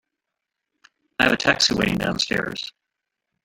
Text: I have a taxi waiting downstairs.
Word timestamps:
I 1.19 1.25
have 1.25 1.31
a 1.33 1.37
taxi 1.37 1.75
waiting 1.75 1.99
downstairs. 1.99 2.73